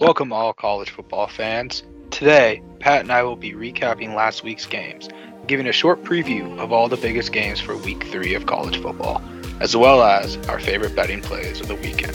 [0.00, 1.82] Welcome, all college football fans.
[2.12, 5.08] Today, Pat and I will be recapping last week's games,
[5.48, 9.20] giving a short preview of all the biggest games for week three of college football,
[9.58, 12.14] as well as our favorite betting plays of the weekend.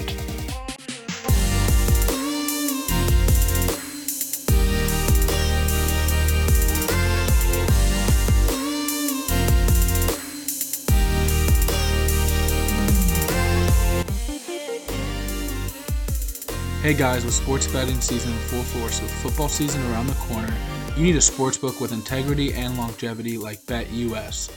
[16.84, 20.54] Hey guys, with sports betting season in full force with football season around the corner,
[20.98, 24.52] you need a sportsbook with integrity and longevity like BetUS.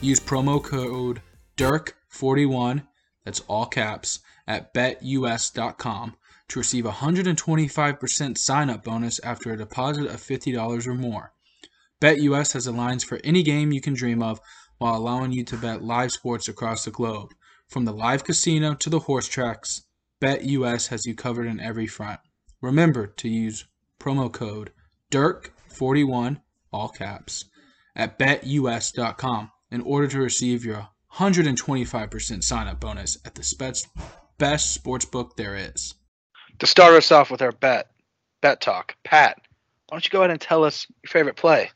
[0.00, 1.20] Use promo code
[1.58, 2.86] DIRK41,
[3.22, 6.16] that's all caps, at betus.com
[6.48, 11.34] to receive a 125% sign up bonus after a deposit of $50 or more.
[12.00, 14.40] BetUS has the lines for any game you can dream of
[14.78, 17.34] while allowing you to bet live sports across the globe,
[17.68, 19.82] from the live casino to the horse tracks
[20.20, 22.20] BetUS has you covered in every front.
[22.60, 23.66] Remember to use
[24.00, 24.72] promo code
[25.10, 26.40] DIRK41,
[26.72, 27.44] all caps,
[27.94, 33.86] at betus.com in order to receive your 125% sign up bonus at the
[34.38, 35.94] best sports book there is.
[36.58, 37.90] To start us off with our bet,
[38.40, 39.40] bet talk, Pat,
[39.88, 41.70] why don't you go ahead and tell us your favorite play?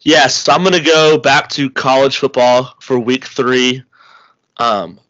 [0.00, 3.82] Yes, I'm going to go back to college football for week three.
[4.58, 5.00] Um,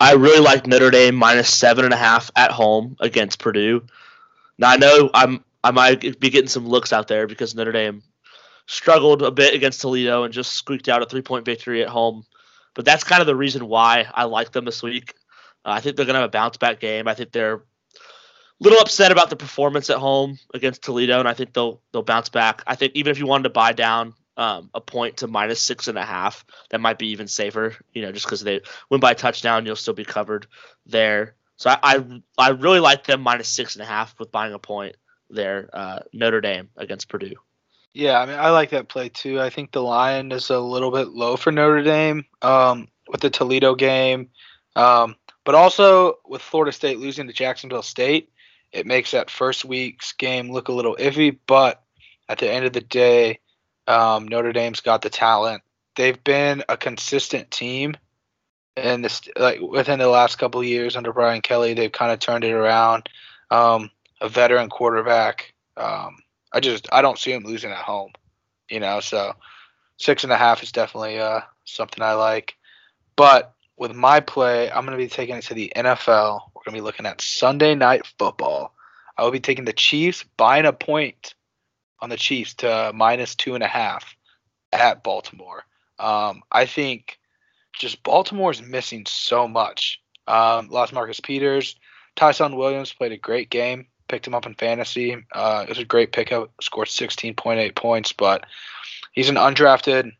[0.00, 3.84] I really like Notre Dame minus seven and a half at home against Purdue.
[4.58, 8.02] Now I know I'm I might be getting some looks out there because Notre Dame
[8.66, 12.24] struggled a bit against Toledo and just squeaked out a three point victory at home.
[12.74, 15.14] But that's kind of the reason why I like them this week.
[15.64, 17.08] Uh, I think they're going to have a bounce back game.
[17.08, 17.60] I think they're a
[18.60, 22.28] little upset about the performance at home against Toledo, and I think they'll they'll bounce
[22.28, 22.62] back.
[22.66, 25.88] I think even if you wanted to buy down um, a point to minus six
[25.88, 26.46] and a half.
[26.70, 29.94] That might be even safer, you know, just because they win by touchdown, you'll still
[29.94, 30.46] be covered
[30.86, 31.34] there.
[31.56, 34.58] So I, I, I really like them minus six and a half with buying a
[34.60, 34.96] point
[35.28, 35.68] there.
[35.72, 37.34] Uh, Notre Dame against Purdue.
[37.92, 39.40] Yeah, I mean I like that play too.
[39.40, 43.30] I think the line is a little bit low for Notre Dame um, with the
[43.30, 44.28] Toledo game,
[44.76, 48.30] um, but also with Florida State losing to Jacksonville State,
[48.70, 51.36] it makes that first week's game look a little iffy.
[51.46, 51.82] But
[52.28, 53.40] at the end of the day,
[53.88, 55.62] um, Notre Dame's got the talent.
[55.96, 57.96] They've been a consistent team,
[58.76, 62.44] and this like within the last couple years under Brian Kelly, they've kind of turned
[62.44, 63.08] it around.
[63.50, 63.90] Um,
[64.20, 65.54] a veteran quarterback.
[65.76, 66.18] Um,
[66.52, 68.12] I just I don't see them losing at home,
[68.68, 69.00] you know.
[69.00, 69.32] So
[69.96, 72.56] six and a half is definitely uh, something I like.
[73.16, 76.40] But with my play, I'm going to be taking it to the NFL.
[76.54, 78.74] We're going to be looking at Sunday night football.
[79.16, 81.34] I will be taking the Chiefs buying a point
[82.00, 84.16] on the Chiefs to minus two and a half
[84.72, 85.64] at Baltimore.
[85.98, 87.18] Um, I think
[87.78, 90.00] just Baltimore is missing so much.
[90.26, 91.76] Um, lost Marcus Peters.
[92.16, 93.86] Ty'Son Williams played a great game.
[94.08, 95.16] Picked him up in fantasy.
[95.32, 96.50] Uh, it was a great pickup.
[96.60, 98.46] Scored 16.8 points, but
[99.12, 100.12] he's an undrafted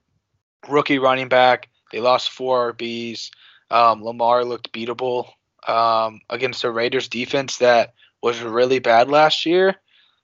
[0.68, 1.68] rookie running back.
[1.92, 3.30] They lost four RBs.
[3.70, 5.30] Um, Lamar looked beatable
[5.66, 9.76] um, against the Raiders defense that was really bad last year.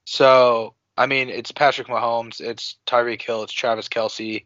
[0.04, 4.44] So I mean, it's Patrick Mahomes, it's Tyreek Hill, it's Travis Kelce.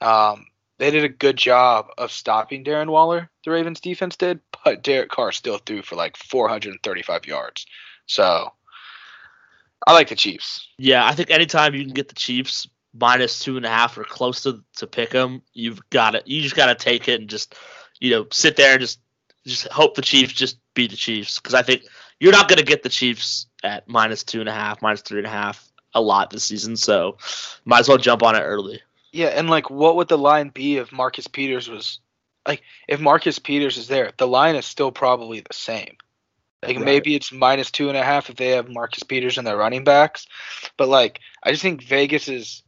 [0.00, 0.46] Um,
[0.78, 3.30] they did a good job of stopping Darren Waller.
[3.44, 7.66] The Ravens defense did, but Derek Carr still threw for like 435 yards.
[8.06, 8.52] So
[9.86, 10.68] I like the Chiefs.
[10.78, 14.04] Yeah, I think anytime you can get the Chiefs minus two and a half or
[14.04, 16.26] close to to pick them, you've got it.
[16.26, 17.54] You just got to take it and just
[18.00, 19.00] you know sit there and just
[19.46, 21.84] just hope the Chiefs just beat the Chiefs because I think
[22.20, 25.18] you're not going to get the Chiefs at minus two and a half, minus three
[25.18, 25.65] and a half
[25.96, 27.16] a lot this season, so
[27.64, 28.80] might as well jump on it early.
[29.12, 32.00] Yeah, and like, what would the line be if Marcus Peters was
[32.46, 35.96] like, if Marcus Peters is there, the line is still probably the same.
[36.62, 36.84] Like right.
[36.84, 39.84] maybe it's minus two and a half if they have Marcus Peters and their running
[39.84, 40.26] backs,
[40.76, 42.62] but like I just think Vegas is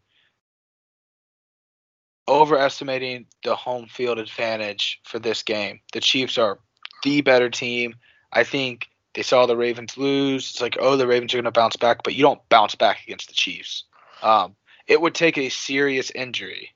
[2.26, 5.80] overestimating the home field advantage for this game.
[5.92, 6.58] The Chiefs are
[7.02, 7.96] the better team.
[8.32, 8.88] I think
[9.18, 10.48] they saw the Ravens lose.
[10.48, 13.02] It's like, oh, the Ravens are going to bounce back, but you don't bounce back
[13.02, 13.82] against the Chiefs.
[14.22, 14.54] Um,
[14.86, 16.70] it would take a serious injury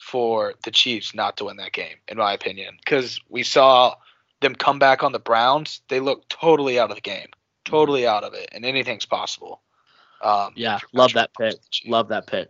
[0.00, 3.94] for the Chiefs not to win that game, in my opinion, because we saw
[4.40, 5.80] them come back on the Browns.
[5.88, 7.28] They looked totally out of the game,
[7.64, 9.60] totally out of it, and anything's possible.
[10.24, 11.54] Um, yeah, love that pick.
[11.86, 12.48] Love that pick.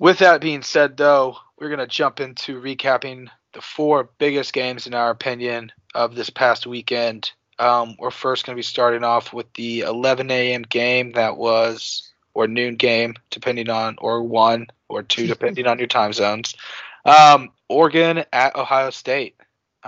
[0.00, 4.88] With that being said, though, we're going to jump into recapping the four biggest games,
[4.88, 7.30] in our opinion, of this past weekend.
[7.62, 10.62] Um, we're first going to be starting off with the 11 a.m.
[10.62, 15.86] game that was, or noon game, depending on, or one or two, depending on your
[15.88, 16.56] time zones.
[17.04, 19.36] Um, Oregon at Ohio State.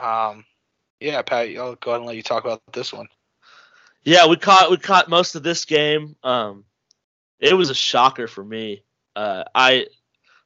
[0.00, 0.44] Um,
[1.00, 3.08] yeah, Pat, I'll go ahead and let you talk about this one.
[4.04, 6.14] Yeah, we caught we caught most of this game.
[6.22, 6.64] Um,
[7.40, 8.84] it was a shocker for me.
[9.16, 9.86] Uh, I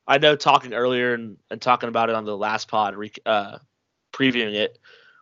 [0.07, 2.97] I know talking earlier and, and talking about it on the last pod,
[3.27, 3.59] uh,
[4.15, 4.79] previewing it,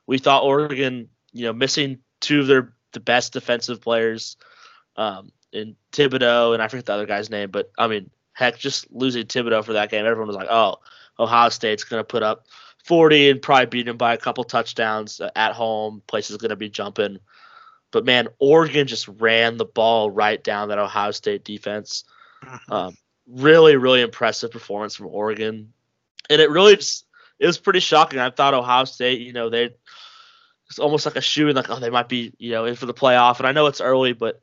[0.06, 4.36] we thought Oregon, you know, missing two of their the best defensive players,
[4.96, 8.90] um, in Thibodeaux and I forget the other guy's name, but I mean, heck, just
[8.90, 10.76] losing Thibodeaux for that game, everyone was like, oh,
[11.18, 12.46] Ohio State's gonna put up
[12.84, 16.02] 40 and probably beat them by a couple touchdowns at home.
[16.06, 17.18] Place is gonna be jumping.
[17.90, 22.04] But man, Oregon just ran the ball right down that Ohio State defense.
[22.44, 22.72] Mm-hmm.
[22.72, 22.96] Um,
[23.26, 25.72] really, really impressive performance from Oregon,
[26.28, 27.06] and it really just
[27.38, 28.18] it was pretty shocking.
[28.18, 29.70] I thought Ohio State, you know, they
[30.68, 32.86] it's almost like a shoe and like oh they might be you know in for
[32.86, 33.38] the playoff.
[33.38, 34.40] And I know it's early, but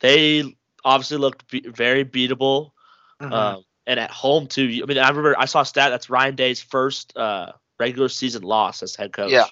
[0.00, 2.72] they obviously looked be- very beatable.
[3.20, 3.32] Mm-hmm.
[3.32, 4.80] Um, and at home too.
[4.82, 8.42] I mean, I remember I saw a stat that's Ryan Day's first uh, regular season
[8.42, 9.30] loss as head coach.
[9.30, 9.46] Yeah,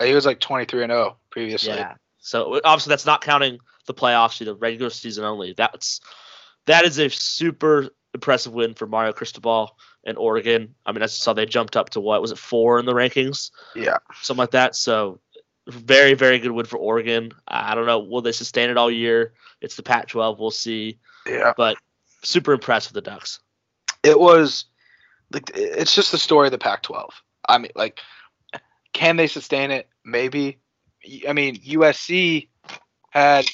[0.00, 1.74] he was like twenty three and zero oh previously.
[1.74, 5.54] Yeah, so obviously that's not counting the playoffs, you know, regular season only.
[5.56, 6.00] That's
[6.66, 10.74] that is a super impressive win for Mario Cristobal and Oregon.
[10.86, 13.50] I mean, I saw they jumped up to what was it four in the rankings?
[13.74, 14.76] Yeah, something like that.
[14.76, 15.20] So
[15.68, 17.32] very very good win for Oregon.
[17.46, 19.34] I don't know will they sustain it all year.
[19.60, 20.38] It's the Pac-12.
[20.38, 20.98] We'll see.
[21.26, 21.76] Yeah, but
[22.22, 23.40] super impressed with the Ducks.
[24.02, 24.64] It was
[25.32, 27.10] like it's just the story of the Pac-12.
[27.48, 28.00] I mean, like,
[28.92, 29.88] can they sustain it?
[30.04, 30.58] Maybe.
[31.28, 32.48] I mean, USC
[33.10, 33.46] had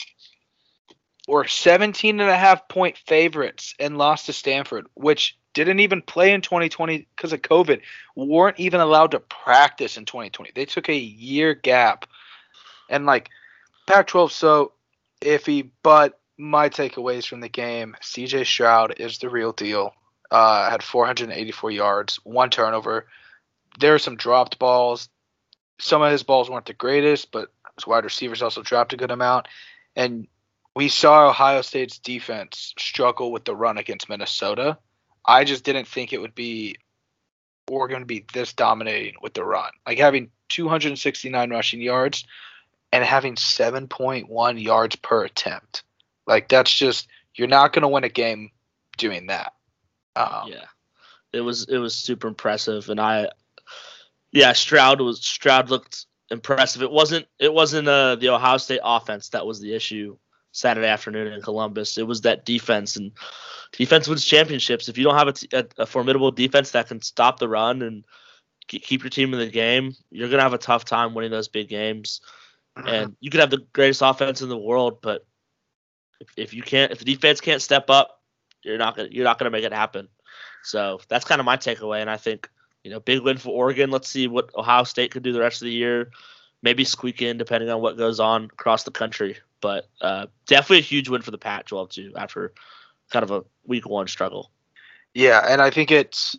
[1.26, 6.32] were 17 and a half point favorites and lost to Stanford, which didn't even play
[6.32, 7.80] in 2020 because of COVID,
[8.16, 10.52] weren't even allowed to practice in 2020.
[10.54, 12.06] They took a year gap.
[12.88, 13.30] And like
[13.86, 14.72] Pac 12 so
[15.20, 19.94] iffy, but my takeaways from the game CJ Stroud is the real deal.
[20.30, 23.06] Uh, had 484 yards, one turnover.
[23.80, 25.08] There were some dropped balls
[25.80, 29.10] some of his balls weren't the greatest, but his wide receivers also dropped a good
[29.10, 29.46] amount.
[29.94, 30.26] And
[30.74, 34.78] we saw Ohio State's defense struggle with the run against Minnesota.
[35.28, 36.76] I just didn't think it would be
[37.70, 39.70] Oregon to be this dominating with the run.
[39.86, 42.24] Like having 269 rushing yards
[42.92, 45.84] and having 7.1 yards per attempt.
[46.26, 48.50] Like that's just you're not going to win a game
[48.96, 49.52] doing that.
[50.16, 50.64] Um, yeah,
[51.32, 53.28] it was it was super impressive, and I
[54.32, 56.82] yeah, Stroud was Stroud looked impressive.
[56.82, 60.16] It wasn't it wasn't uh, the Ohio State offense that was the issue
[60.58, 61.98] Saturday afternoon in Columbus.
[61.98, 63.12] It was that defense and
[63.72, 64.88] defense wins championships.
[64.88, 67.82] If you don't have a, t- a, a formidable defense that can stop the run
[67.82, 68.04] and
[68.66, 71.68] keep your team in the game, you're gonna have a tough time winning those big
[71.68, 72.20] games.
[72.76, 72.88] Mm-hmm.
[72.88, 75.26] And you could have the greatest offense in the world, but
[76.20, 78.20] if, if you can't, if the defense can't step up,
[78.62, 80.08] you're not gonna you're not gonna make it happen.
[80.62, 82.50] So that's kind of my takeaway, and I think
[82.84, 83.90] you know, big win for Oregon.
[83.90, 86.10] Let's see what Ohio State could do the rest of the year.
[86.62, 89.36] Maybe squeak in depending on what goes on across the country.
[89.60, 92.52] But uh, definitely a huge win for the Pac-12 too after
[93.10, 94.50] kind of a week one struggle.
[95.14, 96.36] Yeah, and I think it's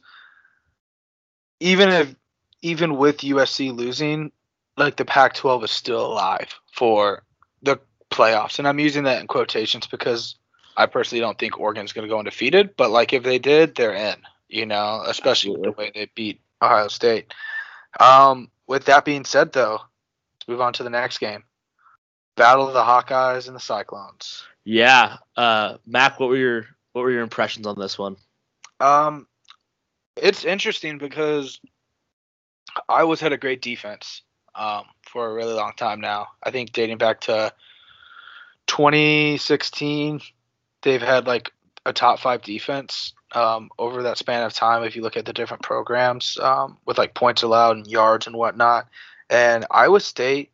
[1.60, 2.16] even if
[2.62, 4.31] even with USC losing,
[4.77, 7.24] like the Pac-12 is still alive for
[7.62, 7.80] the
[8.10, 10.36] playoffs, and I'm using that in quotations because
[10.77, 12.75] I personally don't think Oregon's going to go undefeated.
[12.77, 14.15] But like if they did, they're in
[14.50, 15.69] you know, especially Absolutely.
[15.69, 17.33] with the way they beat Ohio State.
[18.00, 21.44] Um, with that being said, though, let's move on to the next game.
[22.39, 24.45] Battle of the Hawkeyes and the Cyclones.
[24.63, 28.15] Yeah, uh, Mac, what were your what were your impressions on this one?
[28.79, 29.27] Um,
[30.15, 31.60] it's interesting because
[32.88, 34.22] Iowa's had a great defense
[34.55, 36.27] um, for a really long time now.
[36.41, 37.51] I think dating back to
[38.67, 40.22] 2016,
[40.81, 41.51] they've had like
[41.86, 45.34] a top five defense um, over that span of time if you look at the
[45.34, 48.88] different programs um, with like points allowed and yards and whatnot.
[49.29, 50.51] And Iowa State,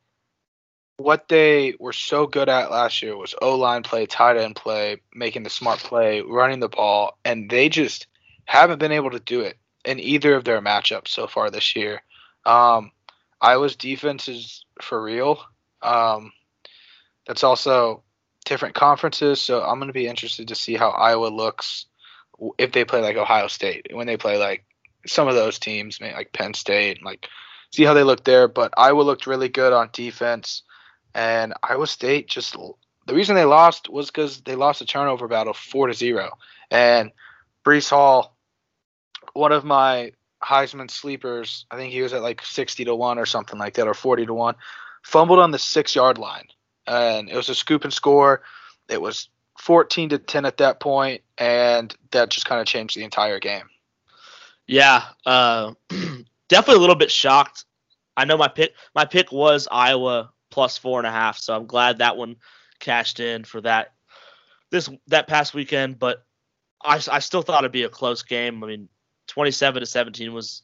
[0.98, 5.02] what they were so good at last year was O line play, tight end play,
[5.14, 8.08] making the smart play, running the ball, and they just
[8.46, 12.02] haven't been able to do it in either of their matchups so far this year.
[12.46, 12.92] Um,
[13.42, 15.40] Iowa's defense is for real.
[15.82, 16.32] Um,
[17.28, 18.04] that's also
[18.46, 21.88] different conferences, so I'm going to be interested to see how Iowa looks
[22.58, 24.66] if they play like Ohio State, when they play like
[25.08, 27.28] some of those teams, like Penn State, like
[27.72, 28.48] see how they look there.
[28.48, 30.64] But Iowa looked really good on defense,
[31.16, 32.56] and Iowa State just
[33.08, 36.38] the reason they lost was because they lost a turnover battle four to zero,
[36.70, 37.12] and
[37.66, 38.36] Breece Hall,
[39.34, 40.12] one of my
[40.44, 43.88] Heisman sleepers, I think he was at like sixty to one or something like that,
[43.88, 44.56] or forty to one,
[45.04, 46.48] fumbled on the six yard line,
[46.86, 48.42] and it was a scoop and score.
[48.90, 53.04] It was 14 to 10 at that point, and that just kind of changed the
[53.04, 53.68] entire game.
[54.68, 55.74] Yeah, uh,
[56.50, 57.66] definitely a little bit shocked.
[58.18, 61.66] I know my pick my pick was Iowa plus four and a half, so I'm
[61.66, 62.38] glad that one
[62.80, 63.94] cashed in for that
[64.72, 66.26] this that past weekend, but
[66.84, 68.64] I, I still thought it'd be a close game.
[68.64, 68.90] I mean,
[69.28, 70.62] 27 to 17 was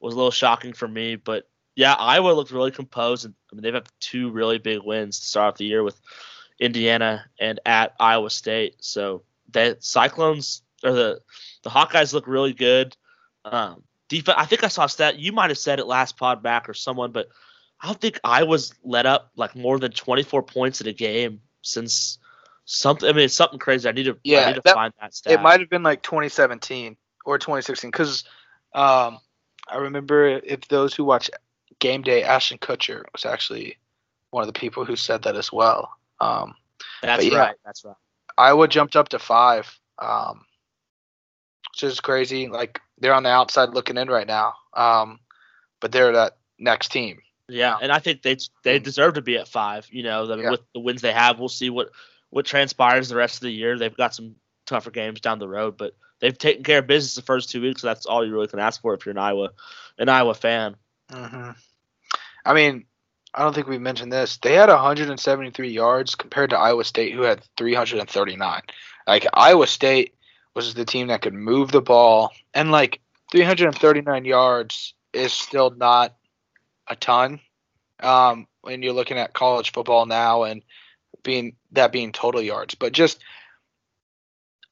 [0.00, 3.24] was a little shocking for me, but yeah, Iowa looked really composed.
[3.24, 6.00] And, I mean, they've had two really big wins to start off the year with
[6.58, 8.76] Indiana and at Iowa State.
[8.80, 11.20] So the Cyclones or the
[11.62, 12.96] the Hawkeyes look really good.
[13.44, 14.36] Um, defense.
[14.38, 15.18] I think I saw a stat.
[15.18, 17.28] You might have said it last pod back or someone, but
[17.82, 22.18] I don't think Iowa's let up like more than 24 points in a game since
[22.64, 23.08] something.
[23.08, 23.88] I mean, it's something crazy.
[23.88, 24.16] I need to.
[24.22, 25.32] Yeah, I need to that- find that stat.
[25.32, 28.24] It might have been like 2017 or 2016 because
[28.74, 29.18] um,
[29.68, 31.28] I remember if those who watch
[31.80, 33.78] Game Day, Ashton Kutcher was actually
[34.30, 35.90] one of the people who said that as well.
[36.20, 36.54] Um,
[37.02, 37.36] That's yeah.
[37.36, 37.56] right.
[37.64, 37.96] That's right.
[38.38, 40.44] Iowa jumped up to five, um,
[41.72, 42.48] which is crazy.
[42.48, 45.18] Like they're on the outside looking in right now, um,
[45.80, 47.18] but they're that next team.
[47.52, 49.86] Yeah, and I think they they deserve to be at five.
[49.90, 50.50] You know, mean, Yeah.
[50.50, 51.90] with the wins they have, we'll see what
[52.30, 53.78] what transpires the rest of the year.
[53.78, 57.22] They've got some tougher games down the road, but they've taken care of business the
[57.22, 57.82] first two weeks.
[57.82, 59.50] So that's all you really can ask for if you're an Iowa
[59.98, 60.76] an Iowa fan.
[61.10, 61.50] hmm
[62.44, 62.86] I mean,
[63.34, 64.38] I don't think we mentioned this.
[64.38, 68.62] They had 173 yards compared to Iowa State, who had 339.
[69.06, 70.14] Like Iowa State
[70.54, 76.14] was the team that could move the ball, and like 339 yards is still not
[76.92, 77.40] a ton
[78.00, 80.62] um, when you're looking at college football now and
[81.22, 82.74] being that being total yards.
[82.74, 83.20] But just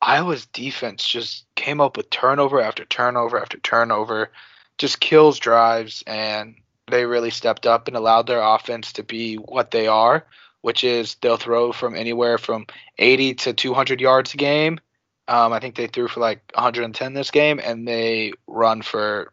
[0.00, 4.30] Iowa's defense just came up with turnover after turnover after turnover,
[4.78, 6.56] just kills drives, and
[6.90, 10.26] they really stepped up and allowed their offense to be what they are,
[10.62, 12.66] which is they'll throw from anywhere from
[12.98, 14.80] 80 to 200 yards a game.
[15.28, 19.32] Um, I think they threw for like 110 this game, and they run for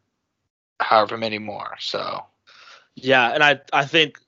[0.80, 1.76] however many more.
[1.80, 2.24] So
[2.98, 4.20] Yeah, and I I think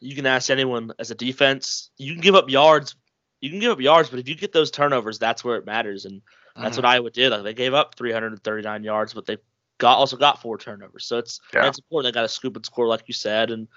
[0.00, 2.96] you can ask anyone as a defense, you can give up yards,
[3.40, 6.04] you can give up yards, but if you get those turnovers, that's where it matters,
[6.04, 6.22] and
[6.56, 7.30] that's what Iowa did.
[7.30, 9.38] Like they gave up 339 yards, but they
[9.78, 11.06] got also got four turnovers.
[11.06, 11.66] So it's Yeah.
[11.66, 13.68] it's important they got a scoop and score like you said, and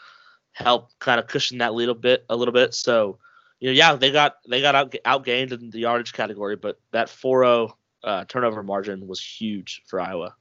[0.51, 2.73] help kind of cushion that little bit a little bit.
[2.73, 3.19] So
[3.59, 7.07] you know, yeah, they got they got out outgained in the yardage category, but that
[7.07, 7.71] 4-0
[8.03, 10.35] uh, turnover margin was huge for Iowa.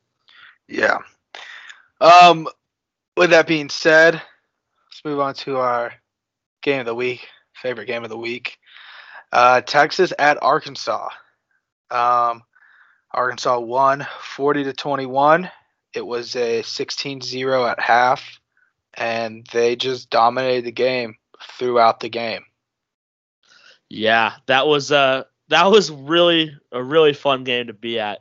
[0.67, 0.99] Yeah.
[2.01, 2.49] Um,
[3.17, 5.93] with that being said, let's move on to our
[6.63, 8.59] game of the week, favorite game of the week.
[9.33, 11.09] Uh, Texas at Arkansas.
[11.91, 12.43] Um,
[13.11, 15.51] Arkansas won 40 to 21.
[15.95, 18.41] It was a 16-0 at half,
[18.95, 21.17] and they just dominated the game
[21.59, 22.45] throughout the game.
[23.91, 28.21] Yeah, that was uh that was really a really fun game to be at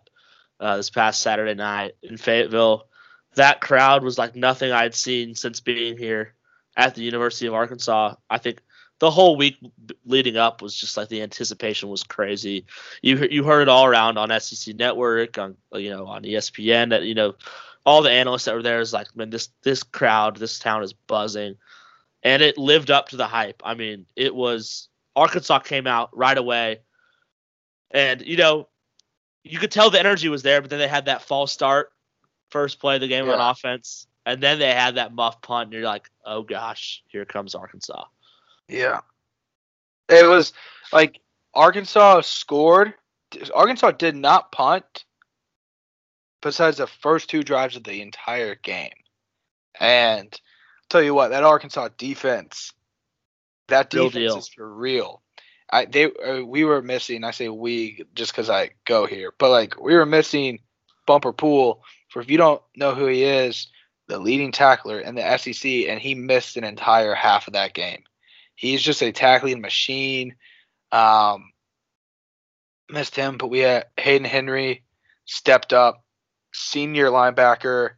[0.60, 2.88] uh, this past Saturday night in Fayetteville.
[3.36, 6.34] That crowd was like nothing I'd seen since being here
[6.76, 8.16] at the University of Arkansas.
[8.30, 8.62] I think
[9.00, 9.58] the whole week
[10.06, 12.66] leading up was just like the anticipation was crazy.
[13.02, 17.04] You you heard it all around on SEC Network, on you know on ESPN that
[17.04, 17.34] you know
[17.86, 20.94] all the analysts that were there is like, man, this this crowd, this town is
[20.94, 21.56] buzzing,
[22.22, 23.62] and it lived up to the hype.
[23.66, 26.82] I mean, it was Arkansas came out right away,
[27.90, 28.68] and you know,
[29.44, 31.92] you could tell the energy was there, but then they had that false start,
[32.52, 35.74] first play of the game on offense, and then they had that muff punt, and
[35.74, 38.06] you're like, oh gosh, here comes Arkansas.
[38.68, 39.00] Yeah.
[40.10, 40.54] It was
[40.92, 41.20] like
[41.54, 42.94] Arkansas scored.
[43.54, 45.06] Arkansas did not punt
[46.42, 48.92] besides the first two drives of the entire game.
[49.80, 50.40] And
[50.90, 52.74] tell you what, that Arkansas defense,
[53.68, 55.22] that defense is for real.
[55.72, 57.24] I they uh, we were missing.
[57.24, 60.60] I say we just because I go here, but like we were missing
[61.08, 61.82] Bumper Pool.
[62.12, 63.68] For if you don't know who he is,
[64.10, 68.04] the leading tackler in the SEC, and he missed an entire half of that game.
[68.54, 70.36] He's just a tackling machine.
[70.92, 71.54] Um,
[72.90, 74.84] missed him, but we had Hayden Henry
[75.24, 76.04] stepped up,
[76.54, 77.92] senior linebacker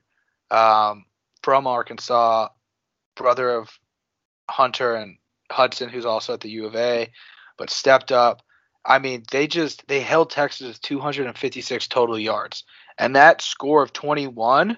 [0.52, 1.06] um,
[1.42, 2.50] from Arkansas,
[3.16, 3.80] brother of
[4.48, 5.18] Hunter and
[5.52, 7.12] Hudson, who's also at the U of A,
[7.58, 8.44] but stepped up.
[8.86, 12.64] I mean, they just they held Texas 256 total yards,
[12.98, 14.78] and that score of 21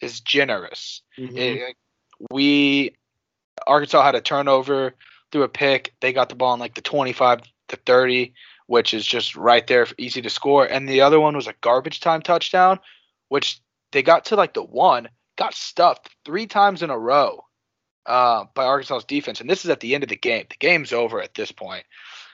[0.00, 1.02] is generous.
[1.36, 1.76] It-
[2.30, 2.94] we
[3.66, 4.94] Arkansas had a turnover
[5.30, 5.94] through a pick.
[6.00, 8.34] They got the ball in like the 25 to 30,
[8.66, 10.64] which is just right there, easy to score.
[10.64, 12.78] And the other one was a garbage time touchdown,
[13.28, 13.60] which
[13.92, 17.44] they got to like the one, got stuffed three times in a row
[18.06, 19.40] uh, by Arkansas's defense.
[19.40, 20.46] And this is at the end of the game.
[20.48, 21.84] The game's over at this point.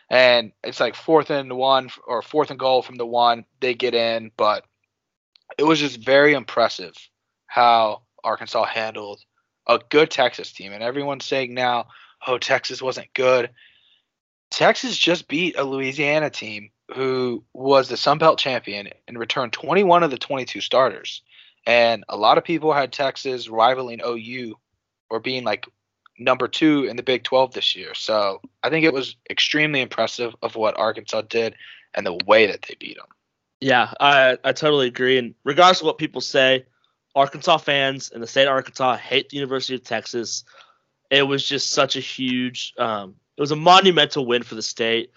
[0.09, 3.45] And it's like fourth and one or fourth and goal from the one.
[3.61, 4.65] They get in, but
[5.61, 6.97] it was just very impressive
[7.47, 9.21] how Arkansas handled
[9.67, 10.73] a good Texas team.
[10.73, 11.89] And everyone's saying now,
[12.27, 13.51] oh, Texas wasn't good.
[14.51, 20.03] Texas just beat a Louisiana team who was the Sun Belt champion and returned 21
[20.03, 21.21] of the 22 starters.
[21.67, 24.55] And a lot of people had Texas rivaling OU
[25.11, 25.67] or being like
[26.19, 27.93] number two in the Big 12 this year.
[27.93, 31.55] So I think it was extremely impressive of what Arkansas did
[31.93, 33.09] and the way that they beat them.
[33.61, 35.19] Yeah, I, I totally agree.
[35.19, 36.65] And regardless of what people say,
[37.15, 40.45] Arkansas fans in the state of Arkansas hate the University of Texas.
[41.11, 45.11] It was just such a huge, um, it was a monumental win for the state.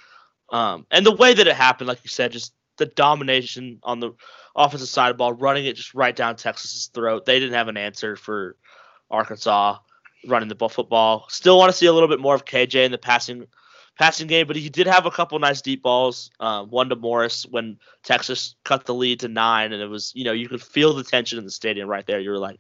[0.52, 4.12] Um, and the way that it happened, like you said, just the domination on the
[4.56, 7.26] offensive side of the ball, running it just right down Texas's throat.
[7.26, 8.58] They didn't have an answer for
[9.10, 9.78] Arkansas
[10.28, 11.28] running the ball football.
[11.30, 13.46] Still want to see a little bit more of KJ in the passing
[13.98, 16.32] passing game, but he did have a couple nice deep balls.
[16.40, 20.24] Um, one to Morris when Texas cut the lead to nine, and it was you
[20.24, 22.20] know you could feel the tension in the stadium right there.
[22.20, 22.60] You were like,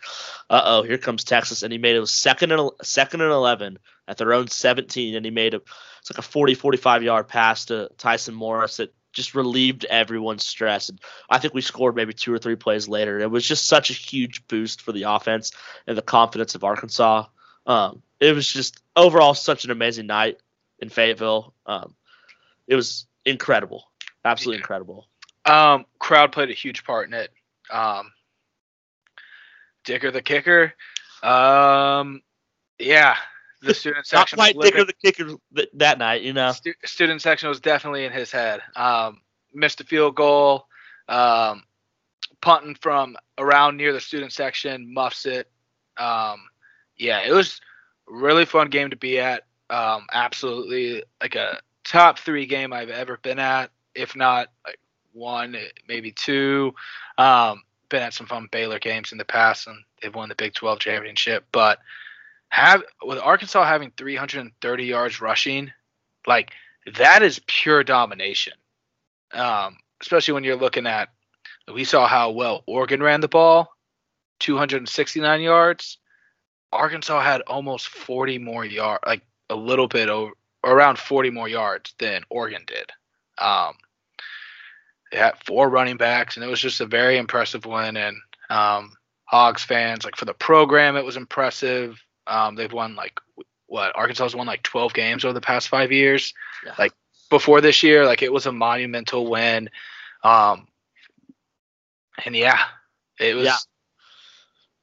[0.49, 4.17] uh oh, here comes Texas, and he made it second and second and eleven at
[4.17, 5.61] their own 17, and he made a
[6.01, 10.89] it's like a 40 45 yard pass to Tyson Morris that just relieved everyone's stress.
[10.89, 10.99] And
[11.29, 13.19] I think we scored maybe two or three plays later.
[13.19, 15.51] It was just such a huge boost for the offense
[15.87, 17.27] and the confidence of Arkansas.
[17.65, 20.37] Um, it was just overall such an amazing night
[20.83, 21.53] in Fayetteville.
[21.65, 21.95] Um,
[22.67, 23.85] it was incredible,
[24.23, 24.61] absolutely yeah.
[24.61, 25.07] incredible.
[25.45, 27.31] Um, crowd played a huge part in it.
[27.71, 28.11] Um,
[29.83, 30.73] Dicker the kicker.
[31.23, 32.21] Um,
[32.79, 33.15] yeah,
[33.61, 34.37] the student section.
[34.37, 35.35] Not quite Dicker the kicker
[35.73, 36.51] that night, you know.
[36.51, 38.61] Stu- student section was definitely in his head.
[38.75, 39.21] Um,
[39.53, 40.67] missed a field goal.
[41.09, 41.63] Um,
[42.41, 45.49] punting from around near the student section, muffs it.
[45.97, 46.43] Um,
[46.97, 47.59] yeah, it was
[48.07, 49.43] really fun game to be at.
[49.73, 54.79] Um, absolutely like a top three game I've ever been at, if not like
[55.13, 55.55] one,
[55.87, 56.75] maybe two.
[57.17, 60.53] Um, been at some fun Baylor games in the past, and they've won the Big
[60.53, 61.45] 12 championship.
[61.51, 61.79] But
[62.49, 65.71] have with Arkansas having 330 yards rushing,
[66.27, 66.51] like
[66.97, 68.53] that is pure domination.
[69.33, 71.09] Um, especially when you're looking at,
[71.73, 73.75] we saw how well Oregon ran the ball,
[74.39, 75.97] 269 yards.
[76.71, 80.31] Arkansas had almost 40 more yards, like a little bit over,
[80.63, 82.91] around 40 more yards than Oregon did.
[83.37, 83.75] Um,
[85.11, 87.95] they had four running backs, and it was just a very impressive win.
[87.97, 88.17] And
[88.49, 92.01] um, Hogs fans, like for the program, it was impressive.
[92.25, 93.19] Um, they've won like
[93.67, 96.33] what Arkansas has won like 12 games over the past five years.
[96.65, 96.73] Yeah.
[96.77, 96.93] Like
[97.29, 99.69] before this year, like it was a monumental win.
[100.23, 100.67] Um,
[102.25, 102.59] and yeah,
[103.19, 103.45] it was.
[103.45, 103.57] Yeah.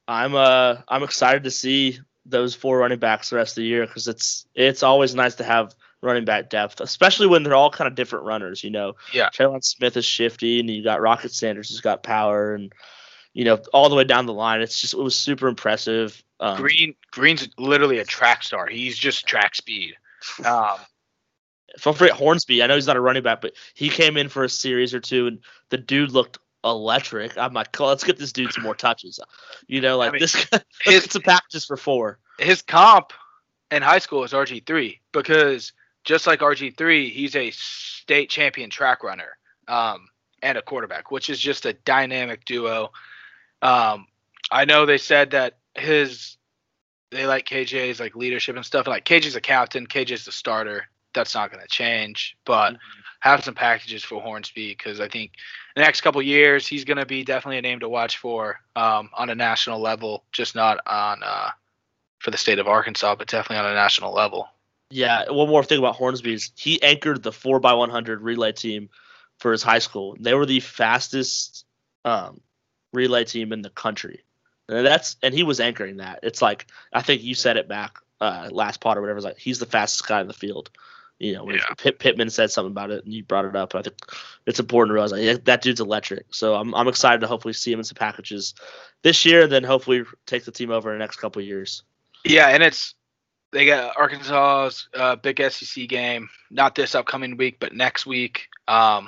[0.07, 3.85] I'm uh I'm excited to see those four running backs the rest of the year
[3.85, 7.87] because it's it's always nice to have running back depth, especially when they're all kind
[7.87, 8.63] of different runners.
[8.63, 9.29] You know, yeah.
[9.29, 12.73] Trelon Smith is shifty, and you got Rocket Sanders who's got power, and
[13.33, 14.61] you know all the way down the line.
[14.61, 16.21] It's just it was super impressive.
[16.39, 18.67] Um, Green Green's literally a track star.
[18.67, 19.95] He's just track speed.
[20.45, 20.77] Um,
[21.81, 22.61] don't forget Hornsby.
[22.61, 24.99] I know he's not a running back, but he came in for a series or
[24.99, 27.37] two, and the dude looked electric.
[27.37, 29.19] I'm like, let's get this dude some more touches.
[29.67, 30.47] You know, like I mean, this.
[30.85, 32.19] It's a packages for four.
[32.39, 33.13] His comp
[33.69, 38.69] in high school is RG three because just like RG three, he's a state champion
[38.69, 40.07] track runner um,
[40.41, 42.91] and a quarterback, which is just a dynamic duo.
[43.61, 44.07] Um,
[44.51, 46.37] I know they said that his
[47.11, 48.87] they like KJ's like leadership and stuff.
[48.87, 50.87] Like KJ's a captain, KJ's the starter.
[51.13, 52.73] That's not going to change, but.
[52.73, 55.33] Mm-hmm have some packages for Hornsby because I think
[55.75, 59.09] the next couple years he's going to be definitely a name to watch for um,
[59.15, 61.51] on a national level, just not on uh,
[62.19, 64.49] for the state of Arkansas, but definitely on a national level.
[64.89, 68.51] Yeah, one more thing about Hornsby is he anchored the four x one hundred relay
[68.51, 68.89] team
[69.37, 70.17] for his high school.
[70.19, 71.65] They were the fastest
[72.03, 72.41] um,
[72.91, 74.23] relay team in the country.
[74.67, 76.21] And that's and he was anchoring that.
[76.23, 79.17] It's like I think you said it back uh, last pot or whatever.
[79.17, 80.71] It's like he's the fastest guy in the field.
[81.21, 81.59] You know, yeah.
[81.77, 83.75] Pitt, Pittman said something about it, and you brought it up.
[83.75, 83.95] I think
[84.47, 86.25] it's important to realize like, that dude's electric.
[86.31, 88.55] So I'm I'm excited to hopefully see him in some packages
[89.03, 91.83] this year, and then hopefully take the team over in the next couple years.
[92.25, 92.95] Yeah, and it's
[93.51, 98.47] they got Arkansas's uh, big SEC game, not this upcoming week, but next week.
[98.67, 99.07] Um,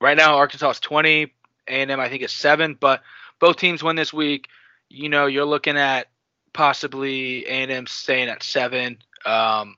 [0.00, 1.34] right now, Arkansas is 20,
[1.68, 3.02] A&M I think is seven, but
[3.40, 4.46] both teams win this week.
[4.88, 6.08] You know, you're looking at
[6.54, 8.96] possibly A&M staying at seven.
[9.26, 9.76] Um,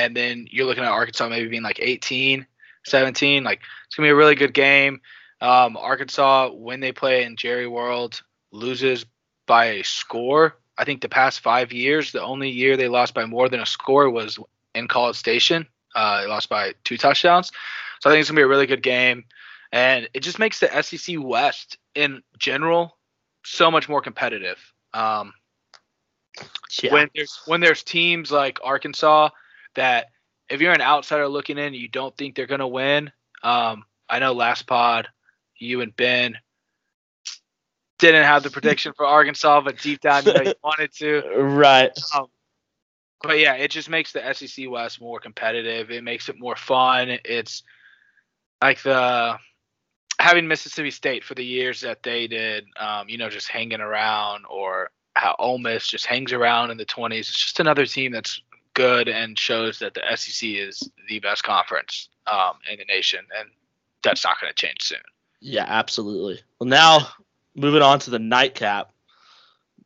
[0.00, 2.46] and then you're looking at Arkansas maybe being like 18,
[2.86, 3.44] 17.
[3.44, 5.00] Like it's gonna be a really good game.
[5.42, 9.04] Um, Arkansas, when they play in Jerry World, loses
[9.46, 10.56] by a score.
[10.78, 13.66] I think the past five years, the only year they lost by more than a
[13.66, 14.38] score was
[14.74, 15.66] in College Station.
[15.94, 17.52] Uh, they lost by two touchdowns.
[18.00, 19.24] So I think it's gonna be a really good game,
[19.72, 22.96] and it just makes the SEC West in general
[23.44, 24.58] so much more competitive.
[24.94, 25.34] Um,
[26.82, 26.92] yeah.
[26.92, 29.30] When there's when there's teams like Arkansas
[29.74, 30.06] that
[30.48, 33.10] if you're an outsider looking in, you don't think they're gonna win.
[33.42, 35.08] Um, I know last pod,
[35.58, 36.36] you and Ben
[37.98, 41.22] didn't have the prediction for Arkansas, but deep down you know you wanted to.
[41.36, 41.90] Right.
[42.14, 42.26] Um,
[43.22, 45.90] but yeah, it just makes the SEC West more competitive.
[45.90, 47.18] It makes it more fun.
[47.24, 47.62] It's
[48.62, 49.38] like the
[50.18, 54.44] having Mississippi State for the years that they did, um, you know, just hanging around,
[54.48, 57.20] or how Ole Miss just hangs around in the 20s.
[57.20, 58.40] It's just another team that's
[58.74, 63.48] good and shows that the SEC is the best conference um, in the nation, and
[64.02, 64.98] that's not going to change soon.
[65.40, 66.40] Yeah, absolutely.
[66.58, 67.08] Well, now
[67.54, 68.92] moving on to the nightcap.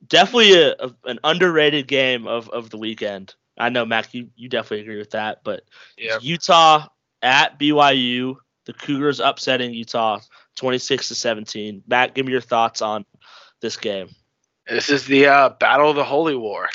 [0.07, 3.35] Definitely a, a, an underrated game of, of the weekend.
[3.57, 5.43] I know, Mac, you, you definitely agree with that.
[5.45, 5.63] But
[5.97, 6.19] Yeah.
[6.21, 6.89] Utah
[7.23, 10.21] at BYU, the Cougars upsetting Utah
[10.57, 11.83] 26 to 17.
[11.87, 13.05] Mac, give me your thoughts on
[13.61, 14.09] this game.
[14.69, 16.69] This is the uh, Battle of the Holy War.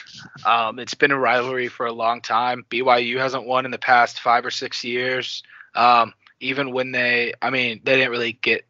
[0.46, 2.66] Um, it's been a rivalry for a long time.
[2.70, 5.42] BYU hasn't won in the past five or six years.
[5.74, 8.66] Um, even when they, I mean, they didn't really get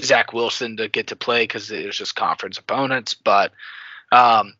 [0.00, 3.14] Zach Wilson to get to play because it was just conference opponents.
[3.14, 3.52] But
[4.12, 4.54] um,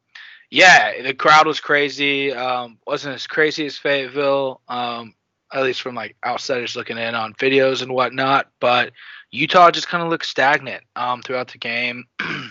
[0.50, 2.32] yeah, the crowd was crazy.
[2.32, 5.14] Um, wasn't as crazy as Fayetteville, um,
[5.52, 8.48] at least from like outsiders looking in on videos and whatnot.
[8.60, 8.92] But
[9.30, 12.06] Utah just kind of looked stagnant um, throughout the game.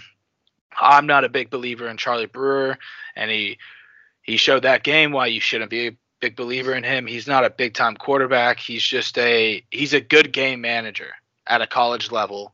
[0.78, 2.78] I'm not a big believer in Charlie Brewer,
[3.16, 3.58] and he
[4.22, 7.08] he showed that game why you shouldn't be a big believer in him.
[7.08, 8.60] He's not a big time quarterback.
[8.60, 11.12] He's just a he's a good game manager
[11.48, 12.54] at a college level.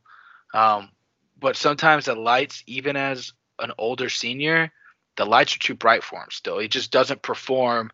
[0.54, 0.90] Um,
[1.38, 4.72] but sometimes the lights, even as an older senior,
[5.16, 6.28] the lights are too bright for him.
[6.30, 7.90] Still, he just doesn't perform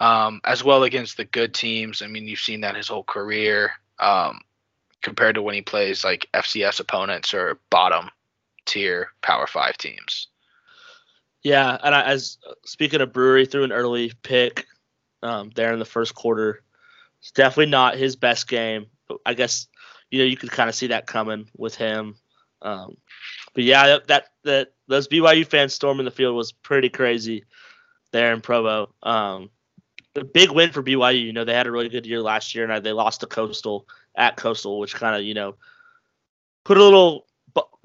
[0.00, 2.02] um, as well against the good teams.
[2.02, 4.40] I mean, you've seen that his whole career um,
[5.02, 8.10] compared to when he plays like FCS opponents or bottom
[8.68, 10.28] tier Power Five teams.
[11.42, 14.66] Yeah, and I, as speaking of Brewery, threw an early pick
[15.22, 16.62] um, there in the first quarter.
[17.20, 19.66] It's definitely not his best game, but I guess
[20.10, 22.16] you know you could kind of see that coming with him.
[22.62, 22.96] Um,
[23.54, 27.44] but yeah, that, that those BYU fans storming the field was pretty crazy
[28.10, 28.92] there in Provo.
[29.02, 29.50] Um,
[30.16, 31.24] a big win for BYU.
[31.24, 33.86] You know they had a really good year last year, and they lost to Coastal
[34.16, 35.54] at Coastal, which kind of you know
[36.64, 37.27] put a little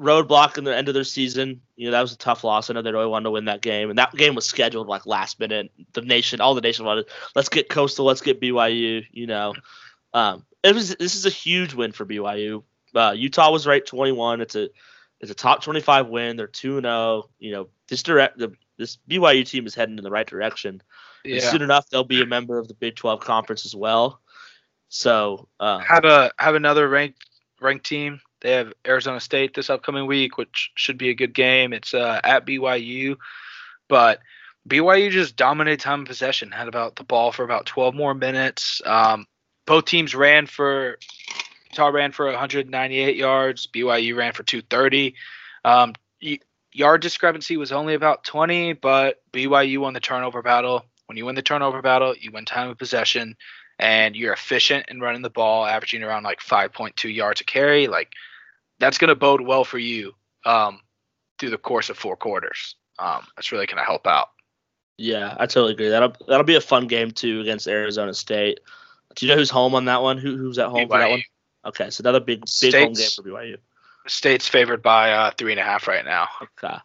[0.04, 1.62] roadblock in the end of their season.
[1.76, 2.70] You know that was a tough loss.
[2.70, 5.06] I know they really wanted to win that game, and that game was scheduled like
[5.06, 5.72] last minute.
[5.94, 9.06] The nation, all the nation wanted, let's get Coastal, let's get BYU.
[9.12, 9.54] You know,
[10.13, 12.63] um, it was this is a huge win for BYU.
[12.94, 14.42] Uh, Utah was ranked 21.
[14.42, 14.70] It's a
[15.20, 16.36] it's a top 25 win.
[16.36, 17.30] They're two and 0.
[17.39, 20.82] You know this direct the, this BYU team is heading in the right direction.
[21.26, 24.20] And soon enough, they'll be a member of the Big 12 conference as well.
[24.89, 27.26] So uh, have a have another ranked
[27.62, 28.20] ranked team.
[28.43, 31.73] They have Arizona State this upcoming week, which should be a good game.
[31.73, 33.15] It's uh, at BYU,
[33.88, 34.19] but
[34.67, 36.51] BYU just dominated time of possession.
[36.51, 38.82] Had about the ball for about 12 more minutes.
[38.86, 39.25] Um,
[39.65, 40.97] both teams ran for
[41.71, 43.67] Utah ran for 198 yards.
[43.67, 45.15] BYU ran for 230.
[45.65, 45.93] Um,
[46.71, 50.86] yard discrepancy was only about 20, but BYU won the turnover battle.
[51.08, 53.36] When you win the turnover battle, you win time of possession
[53.79, 58.13] and you're efficient in running the ball, averaging around like 5.2 yards a carry, like
[58.84, 60.13] that's going to bode well for you
[60.46, 60.80] um,
[61.39, 62.76] through the course of four quarters.
[63.00, 64.30] Um, that's really going to help out.
[64.98, 65.89] Yeah, I totally agree.
[65.89, 68.60] That'll that'll be a fun game too against Arizona State.
[69.15, 70.17] Do you know who's home on that one?
[70.17, 71.24] Who who's at home for that one?
[71.65, 73.58] Okay, so another big big home game State's- for BYU.
[74.06, 76.28] State's favored by uh, three and a half right now.
[76.41, 76.76] Okay,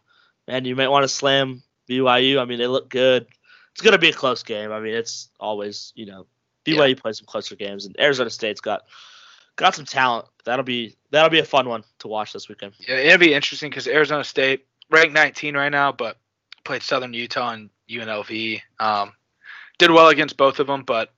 [0.47, 2.41] man, you might want to slam BYU.
[2.41, 3.27] I mean, they look good.
[3.73, 4.73] It's gonna be a close game.
[4.73, 6.27] I mean, it's always you know
[6.65, 8.83] BYU plays some closer games, and Arizona State's got
[9.59, 10.27] got some talent.
[10.47, 12.73] That'll be that'll be a fun one to watch this weekend.
[12.89, 16.17] Yeah, it'll be interesting because Arizona State ranked 19 right now, but
[16.65, 18.63] played Southern Utah and UNLV.
[18.81, 19.13] Um,
[19.79, 21.13] did well against both of them, but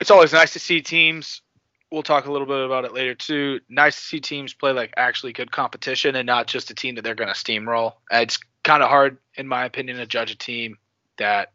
[0.00, 1.40] it's always nice to see teams.
[1.90, 3.60] We'll talk a little bit about it later too.
[3.70, 7.02] Nice to see teams play like actually good competition and not just a team that
[7.02, 7.94] they're going to steamroll.
[8.10, 10.76] It's kind of hard, in my opinion, to judge a team
[11.16, 11.52] that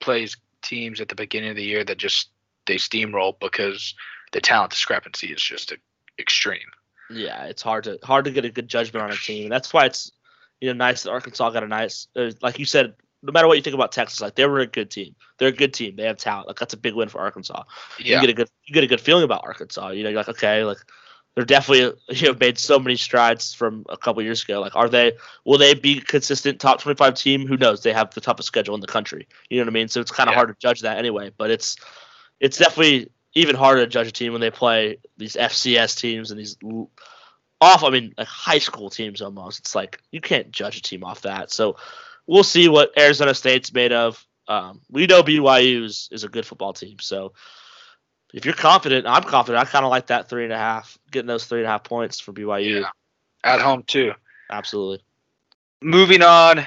[0.00, 2.30] plays teams at the beginning of the year that just
[2.66, 3.94] they steamroll because
[4.32, 5.72] the talent discrepancy is just
[6.18, 6.68] extreme.
[7.10, 9.48] Yeah, it's hard to hard to get a good judgment on a team.
[9.48, 10.12] That's why it's
[10.60, 12.94] you know nice that Arkansas got a nice uh, like you said.
[13.22, 15.14] No matter what you think about Texas, like they were a good team.
[15.38, 15.94] They're a good team.
[15.96, 16.46] They have talent.
[16.48, 17.64] Like that's a big win for Arkansas.
[17.98, 18.14] Yeah.
[18.14, 19.88] You get a good you get a good feeling about Arkansas.
[19.90, 20.78] You know, you're like okay, like
[21.34, 24.60] they're definitely you know made so many strides from a couple years ago.
[24.60, 25.12] Like, are they
[25.44, 27.46] will they be a consistent top 25 team?
[27.46, 27.82] Who knows?
[27.82, 29.26] They have the toughest schedule in the country.
[29.50, 29.88] You know what I mean?
[29.88, 30.36] So it's kind of Yeah.
[30.36, 31.32] hard to judge that anyway.
[31.36, 31.76] But it's
[32.38, 36.40] it's definitely even harder to judge a team when they play these FCS teams and
[36.40, 36.56] these
[37.60, 37.84] off.
[37.84, 39.60] I mean, like high school teams almost.
[39.60, 41.50] It's like you can't judge a team off that.
[41.50, 41.76] So
[42.26, 44.24] we'll see what Arizona State's made of.
[44.48, 47.32] Um, we know BYU is, is a good football team, so
[48.32, 49.62] if you're confident, I'm confident.
[49.62, 51.84] I kind of like that three and a half, getting those three and a half
[51.84, 52.80] points for BYU.
[52.80, 52.88] Yeah.
[53.42, 54.12] At home too.
[54.50, 55.02] Absolutely.
[55.82, 56.66] Moving on,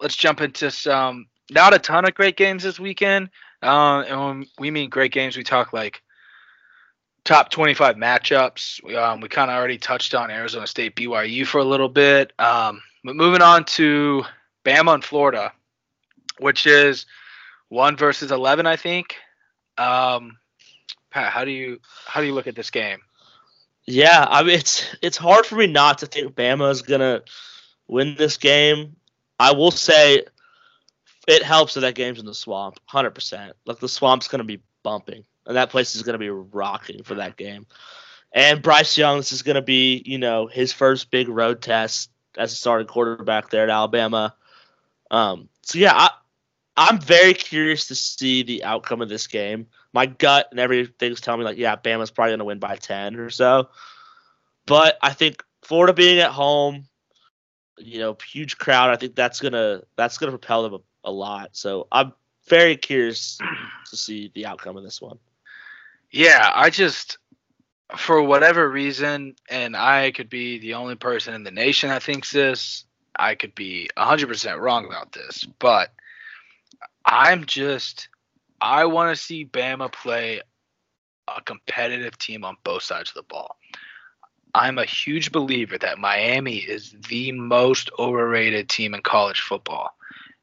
[0.00, 3.30] let's jump into some not a ton of great games this weekend.
[3.62, 6.02] Um, and when we mean great games, we talk like
[7.24, 8.82] top 25 matchups.
[8.82, 12.32] We, um, we kind of already touched on Arizona State BYU for a little bit.
[12.38, 14.24] Um, but moving on to
[14.64, 15.52] Bama and Florida,
[16.38, 17.06] which is
[17.68, 19.16] one versus 11, I think.
[19.78, 20.38] Um,
[21.10, 23.00] Pat, how do you how do you look at this game?
[23.86, 27.22] Yeah, I mean it's it's hard for me not to think Bama is gonna
[27.88, 28.96] win this game.
[29.38, 30.24] I will say
[31.30, 33.54] it helps that that game's in the swamp, hundred percent.
[33.66, 37.36] Like the swamp's gonna be bumping, and that place is gonna be rocking for that
[37.36, 37.66] game.
[38.32, 42.52] And Bryce Young, this is gonna be you know his first big road test as
[42.52, 44.34] a starting quarterback there at Alabama.
[45.10, 46.10] Um, so yeah, I,
[46.76, 49.66] I'm very curious to see the outcome of this game.
[49.92, 53.30] My gut and everything's telling me like, yeah, Bama's probably gonna win by ten or
[53.30, 53.68] so.
[54.66, 56.84] But I think Florida being at home,
[57.78, 61.50] you know, huge crowd, I think that's gonna that's gonna propel them a, lot.
[61.52, 62.12] So I'm
[62.48, 63.38] very curious
[63.90, 65.18] to see the outcome of this one.
[66.10, 67.18] Yeah, I just
[67.96, 72.30] for whatever reason, and I could be the only person in the nation that thinks
[72.30, 72.84] this.
[73.16, 75.92] I could be 100% wrong about this, but
[77.04, 78.08] I'm just
[78.60, 80.42] I want to see Bama play
[81.28, 83.56] a competitive team on both sides of the ball.
[84.54, 89.90] I'm a huge believer that Miami is the most overrated team in college football.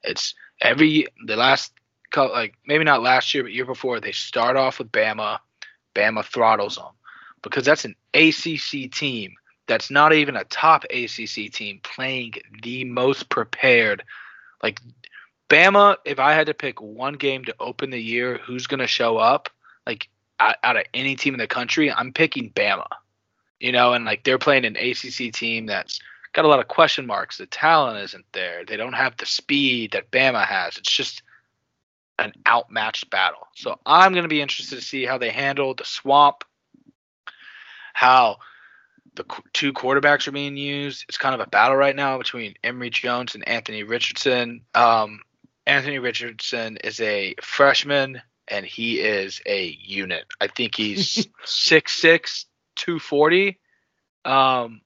[0.03, 1.73] It's every the last
[2.15, 5.39] like maybe not last year but year before they start off with Bama,
[5.93, 6.85] Bama throttles them
[7.41, 9.35] because that's an ACC team
[9.67, 14.03] that's not even a top ACC team playing the most prepared
[14.63, 14.81] like
[15.49, 18.87] Bama, if I had to pick one game to open the year, who's going to
[18.87, 19.49] show up,
[19.85, 22.87] like out, out, of any team in the country, I'm picking Bama.
[23.59, 25.99] You know, and like they're playing an ACC team that's
[26.37, 27.39] got a lot of question marks.
[27.39, 28.63] The talent isn't there.
[28.63, 30.77] They don't have the speed that Bama has.
[30.77, 31.23] It's just
[32.19, 33.47] an outmatched battle.
[33.55, 36.43] So I'm going to be interested to see how they handle the swamp,
[37.95, 38.37] how
[39.15, 41.05] the two quarterbacks are being used.
[41.09, 44.61] It's kind of a battle right now between Emory Jones and Anthony Richardson.
[44.75, 45.21] Um,
[45.65, 50.25] Anthony Richardson is a freshman and he is a unit.
[50.39, 52.45] I think he's 6'6,
[52.75, 53.59] 240.
[54.23, 54.81] Um,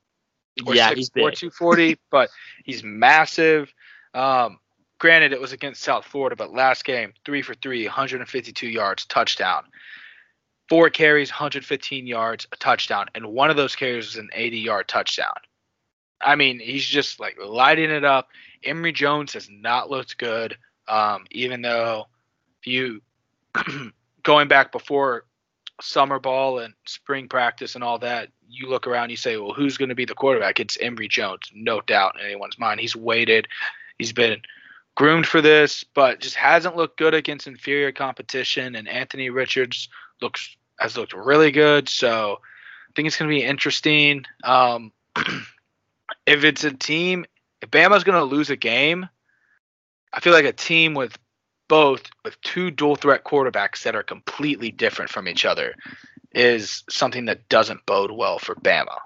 [0.67, 1.33] yeah, six, he's big.
[1.33, 2.29] 240, but
[2.63, 3.73] he's massive.
[4.13, 4.59] Um,
[4.99, 9.63] granted, it was against South Florida, but last game, three for three, 152 yards, touchdown.
[10.69, 14.87] Four carries, 115 yards, a touchdown, and one of those carries was an 80 yard
[14.87, 15.33] touchdown.
[16.21, 18.29] I mean, he's just like lighting it up.
[18.63, 20.57] Emory Jones has not looked good.
[20.87, 22.07] Um, even though
[22.59, 23.01] if you
[24.23, 25.25] going back before
[25.81, 29.77] summer ball and spring practice and all that, you look around, you say, well, who's
[29.77, 30.59] going to be the quarterback?
[30.59, 32.79] It's Emory Jones, no doubt in anyone's mind.
[32.79, 33.47] He's waited,
[33.97, 34.41] he's been
[34.95, 38.75] groomed for this, but just hasn't looked good against inferior competition.
[38.75, 39.89] And Anthony Richards
[40.21, 44.25] looks has looked really good, so I think it's going to be interesting.
[44.43, 44.91] Um,
[46.25, 47.25] if it's a team,
[47.61, 49.07] if Bama's going to lose a game,
[50.11, 51.17] I feel like a team with
[51.71, 55.73] both with two dual threat quarterbacks that are completely different from each other
[56.35, 58.97] is something that doesn't bode well for Bama.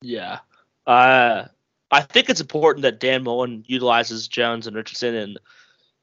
[0.00, 0.38] Yeah.
[0.86, 1.46] Uh,
[1.90, 5.36] I think it's important that Dan Mullen utilizes Jones and Richardson in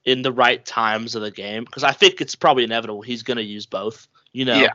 [0.04, 3.38] in the right times of the game because I think it's probably inevitable he's going
[3.38, 4.06] to use both.
[4.34, 4.74] You know, yeah.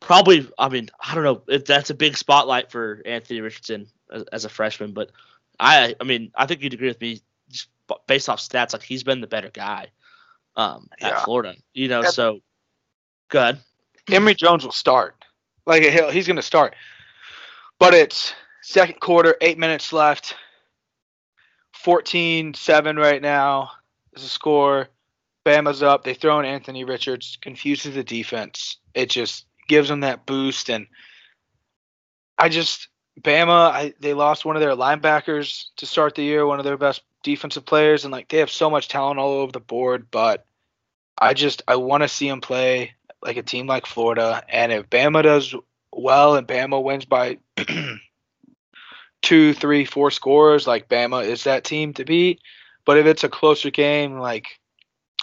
[0.00, 0.50] probably.
[0.58, 4.44] I mean, I don't know if that's a big spotlight for Anthony Richardson as, as
[4.44, 5.12] a freshman, but
[5.60, 7.68] I, I mean, I think you'd agree with me just
[8.08, 9.86] based off stats, like he's been the better guy
[10.58, 11.24] um, at yeah.
[11.24, 11.54] Florida.
[11.72, 12.40] You know, so
[13.28, 13.58] good.
[14.10, 15.24] Emory Jones will start.
[15.64, 16.74] Like he, he's going to start,
[17.78, 20.34] but it's second quarter, eight minutes left.
[21.84, 23.70] 14-7 right now
[24.14, 24.88] is the score.
[25.46, 26.02] Bama's up.
[26.02, 28.78] They throw in Anthony Richards, confuses the defense.
[28.94, 30.70] It just gives them that boost.
[30.70, 30.88] And
[32.36, 32.88] I just
[33.20, 36.76] Bama, I, they lost one of their linebackers to start the year, one of their
[36.76, 40.08] best defensive players, and like they have so much talent all over the board.
[40.10, 40.46] But
[41.20, 44.88] I just I want to see him play like a team like Florida, and if
[44.88, 45.54] Bama does
[45.92, 47.38] well and Bama wins by
[49.22, 52.40] two, three, four scores, like Bama is that team to beat.
[52.84, 54.46] But if it's a closer game, like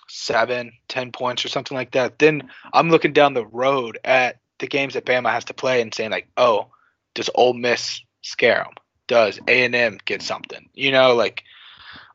[0.08, 4.68] seven, ten points or something like that, then I'm looking down the road at the
[4.68, 6.68] games that Bama has to play and saying like, oh,
[7.14, 8.74] does Ole Miss scare them?
[9.08, 10.70] Does A and M get something?
[10.74, 11.44] You know, like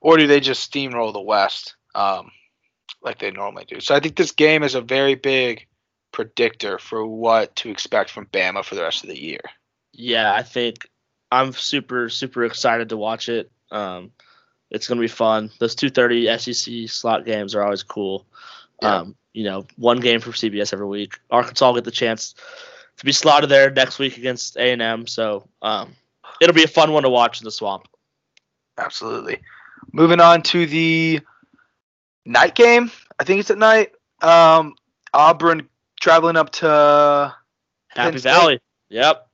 [0.01, 1.77] or do they just steamroll the West?
[1.95, 2.31] Um,
[3.03, 3.81] like they normally do.
[3.81, 5.67] So I think this game is a very big
[6.13, 9.41] predictor for what to expect from Bama for the rest of the year.
[9.93, 10.89] Yeah, I think
[11.31, 13.51] I'm super super excited to watch it.
[13.71, 14.13] Um,
[14.71, 15.51] it's gonna be fun.
[15.59, 18.27] Those 2:30 SEC slot games are always cool.
[18.83, 18.97] Yeah.
[18.97, 21.21] Um, you know, one game for CBS every week.
[21.31, 22.35] Arkansas will get the chance
[22.97, 25.07] to be slotted there next week against A and M.
[25.07, 25.95] So um,
[26.41, 27.87] it'll be a fun one to watch in the swamp.
[28.77, 29.39] Absolutely.
[29.93, 31.21] Moving on to the
[32.25, 32.91] night game.
[33.19, 33.93] I think it's at night.
[34.23, 34.75] Um,
[35.13, 35.69] Auburn
[36.01, 37.35] traveling up to
[37.89, 38.61] Happy Valley.
[38.89, 39.27] Yep.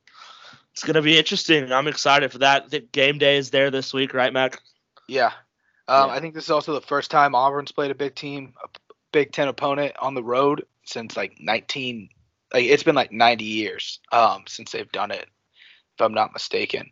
[0.71, 1.71] It's gonna be interesting.
[1.71, 2.69] I'm excited for that.
[2.69, 4.61] The game day is there this week, right, Mac?
[5.07, 5.31] Yeah.
[5.87, 6.15] Um, yeah.
[6.15, 8.67] I think this is also the first time Auburn's played a Big Team, a
[9.11, 12.09] Big Ten opponent on the road since like 19.
[12.53, 15.27] Like it's been like 90 years um, since they've done it,
[15.95, 16.91] if I'm not mistaken.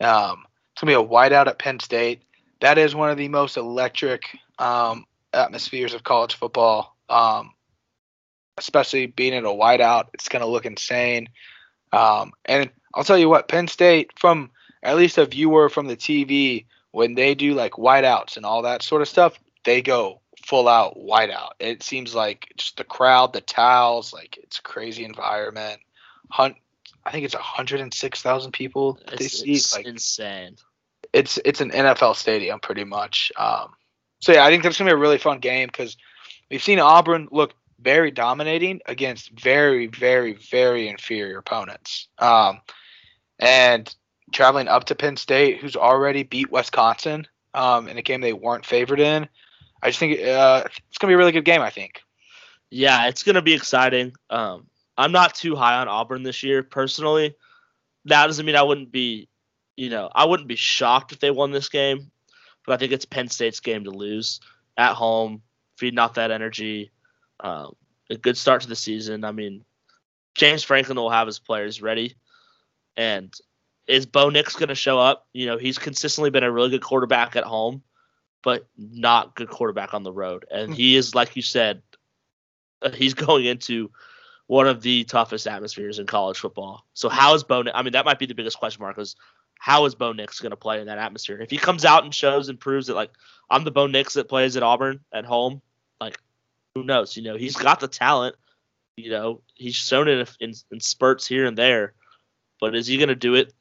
[0.00, 2.22] Um, it's gonna be a whiteout at Penn State.
[2.60, 6.96] That is one of the most electric um, atmospheres of college football.
[7.08, 7.52] Um,
[8.56, 11.28] especially being in a whiteout, it's gonna look insane.
[11.92, 14.50] Um, and I'll tell you what, Penn State, from
[14.82, 18.82] at least a viewer from the TV, when they do like whiteouts and all that
[18.82, 21.50] sort of stuff, they go full out whiteout.
[21.58, 25.80] It seems like just the crowd, the towels, like it's a crazy environment.
[26.30, 26.56] Hunt,
[27.04, 29.60] I think it's 106,000 people they see.
[29.74, 30.56] Like insane.
[31.12, 33.30] It's it's an NFL stadium pretty much.
[33.36, 33.70] Um,
[34.24, 35.98] so yeah, I think that's gonna be a really fun game because
[36.50, 42.08] we've seen Auburn look very dominating against very, very, very inferior opponents.
[42.18, 42.62] Um,
[43.38, 43.94] and
[44.32, 48.64] traveling up to Penn State, who's already beat Wisconsin um, in a game they weren't
[48.64, 49.28] favored in.
[49.82, 51.60] I just think uh, it's gonna be a really good game.
[51.60, 52.00] I think.
[52.70, 54.14] Yeah, it's gonna be exciting.
[54.30, 57.34] Um, I'm not too high on Auburn this year personally.
[58.06, 59.28] That doesn't mean I wouldn't be,
[59.76, 62.10] you know, I wouldn't be shocked if they won this game,
[62.66, 64.40] but I think it's Penn State's game to lose
[64.76, 65.42] at home,
[65.76, 66.90] feeding off that energy.
[67.40, 67.74] Um,
[68.10, 69.24] a good start to the season.
[69.24, 69.64] I mean,
[70.34, 72.16] James Franklin will have his players ready,
[72.96, 73.32] and
[73.86, 75.26] is Bo Nix going to show up?
[75.32, 77.82] You know, he's consistently been a really good quarterback at home,
[78.42, 80.46] but not good quarterback on the road.
[80.50, 80.74] And hmm.
[80.74, 81.82] he is, like you said,
[82.82, 83.90] uh, he's going into
[84.46, 86.84] one of the toughest atmospheres in college football.
[86.92, 87.64] So how is Bo?
[87.74, 89.16] I mean, that might be the biggest question mark is
[89.64, 91.40] how is Bo Nix going to play in that atmosphere?
[91.40, 93.10] If he comes out and shows and proves that like
[93.48, 95.62] I'm the Bo Nix that plays at Auburn at home,
[96.02, 96.18] like
[96.74, 97.16] who knows?
[97.16, 98.36] You know, he's got the talent.
[98.98, 101.94] You know, he's shown it in, in spurts here and there,
[102.60, 103.54] but is he going to do it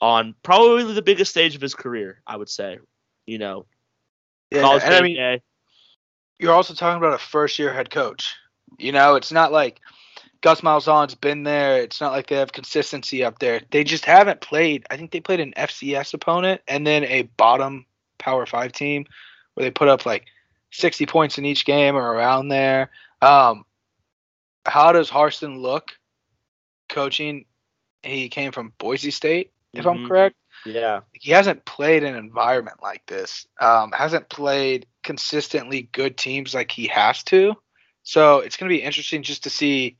[0.00, 2.78] on probably the biggest stage of his career, I would say.
[3.26, 3.66] You know,
[4.50, 5.40] yeah, college and I mean,
[6.38, 8.34] you're also talking about a first year head coach.
[8.78, 9.78] You know, it's not like
[10.42, 11.82] Gus Malzahn's been there.
[11.82, 13.60] It's not like they have consistency up there.
[13.70, 14.86] They just haven't played.
[14.90, 17.86] I think they played an FCS opponent and then a bottom
[18.18, 19.06] Power Five team
[19.54, 20.26] where they put up like
[20.72, 22.90] 60 points in each game or around there.
[23.20, 23.64] Um,
[24.64, 25.90] how does Harsin look
[26.88, 27.46] coaching?
[28.02, 30.04] He came from Boise State if mm-hmm.
[30.04, 30.36] I'm correct.
[30.64, 31.00] Yeah.
[31.12, 33.46] He hasn't played an environment like this.
[33.60, 37.54] Um, hasn't played consistently good teams like he has to.
[38.02, 39.96] So it's going to be interesting just to see,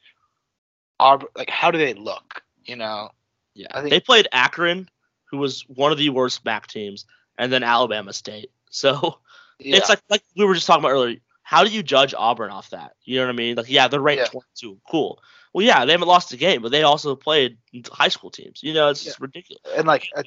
[1.00, 2.42] our, like, how do they look?
[2.64, 3.10] You know.
[3.54, 3.66] Yeah.
[3.72, 4.88] I think they played Akron,
[5.24, 7.06] who was one of the worst back teams,
[7.38, 8.50] and then Alabama State.
[8.70, 9.18] So
[9.58, 9.76] yeah.
[9.76, 11.18] it's like like we were just talking about earlier.
[11.42, 12.92] How do you judge Auburn off that?
[13.02, 13.56] You know what I mean?
[13.56, 14.40] Like, yeah, they're ranked yeah.
[14.56, 14.78] 22.
[14.88, 15.20] Cool.
[15.52, 17.58] Well, yeah, they haven't lost a game, but they also played
[17.90, 18.62] high school teams.
[18.62, 19.12] You know, it's yeah.
[19.18, 19.60] ridiculous.
[19.76, 20.26] And like at,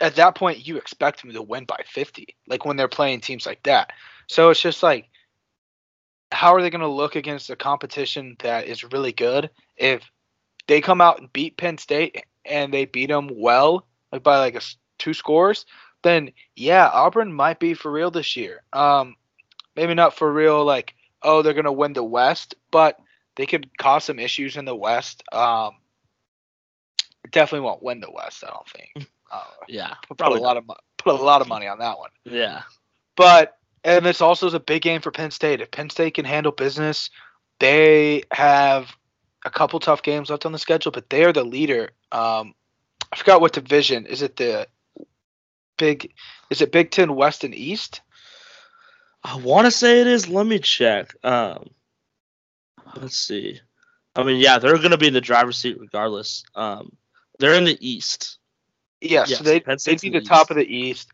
[0.00, 2.34] at that point, you expect them to win by 50.
[2.48, 3.92] Like when they're playing teams like that.
[4.26, 5.08] So it's just like,
[6.32, 10.10] how are they going to look against a competition that is really good if
[10.66, 14.54] they come out and beat Penn State and they beat them well, like by like
[14.54, 14.60] a
[14.98, 15.66] two scores?
[16.02, 18.62] Then yeah, Auburn might be for real this year.
[18.72, 19.16] Um,
[19.76, 22.98] maybe not for real, like oh they're going to win the West, but
[23.36, 25.22] they could cause some issues in the West.
[25.32, 25.72] Um,
[27.30, 28.44] definitely won't win the West.
[28.44, 29.08] I don't think.
[29.32, 30.64] Uh, yeah, put a lot of
[30.96, 32.10] put a lot of money on that one.
[32.24, 32.62] Yeah,
[33.16, 35.60] but and this also is a big game for Penn State.
[35.60, 37.10] If Penn State can handle business,
[37.58, 38.94] they have
[39.44, 41.90] a couple tough games left on the schedule, but they are the leader.
[42.12, 42.54] Um,
[43.12, 44.06] I forgot what division.
[44.06, 44.66] Is it the
[45.78, 46.12] big?
[46.50, 48.00] Is it Big Ten West and East?
[49.22, 50.28] I want to say it is.
[50.28, 51.14] Let me check.
[51.24, 51.70] Um,
[53.00, 53.60] Let's see.
[54.16, 56.44] I mean, yeah, they're going to be in the driver's seat regardless.
[56.54, 56.96] Um,
[57.38, 58.38] they're in the East.
[59.00, 61.10] Yes, yes so they they'd be the, the top of the East.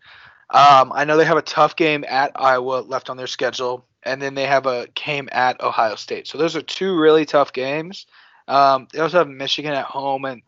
[0.50, 4.20] Um, I know they have a tough game at Iowa left on their schedule, and
[4.20, 6.26] then they have a game at Ohio State.
[6.26, 8.06] So those are two really tough games.
[8.50, 10.42] Um, they also have Michigan at home, and